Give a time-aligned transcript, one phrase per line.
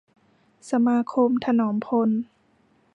[0.69, 2.09] สมาคมถนอมพล